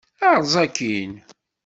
[0.29, 1.11] Erẓ akkin!